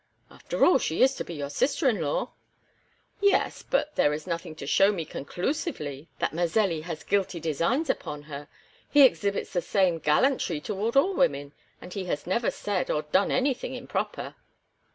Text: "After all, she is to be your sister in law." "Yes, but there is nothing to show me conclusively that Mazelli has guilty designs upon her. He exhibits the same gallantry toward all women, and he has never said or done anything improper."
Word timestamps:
"After 0.31 0.65
all, 0.65 0.79
she 0.79 1.03
is 1.03 1.13
to 1.13 1.23
be 1.23 1.35
your 1.35 1.51
sister 1.51 1.87
in 1.87 2.01
law." 2.01 2.31
"Yes, 3.19 3.61
but 3.61 3.93
there 3.95 4.13
is 4.13 4.25
nothing 4.25 4.55
to 4.55 4.65
show 4.65 4.91
me 4.91 5.05
conclusively 5.05 6.09
that 6.17 6.33
Mazelli 6.33 6.81
has 6.81 7.03
guilty 7.03 7.39
designs 7.39 7.87
upon 7.87 8.23
her. 8.23 8.47
He 8.89 9.03
exhibits 9.03 9.53
the 9.53 9.61
same 9.61 9.99
gallantry 9.99 10.59
toward 10.59 10.97
all 10.97 11.13
women, 11.13 11.53
and 11.79 11.93
he 11.93 12.05
has 12.05 12.25
never 12.25 12.49
said 12.49 12.89
or 12.89 13.03
done 13.03 13.29
anything 13.29 13.75
improper." 13.75 14.33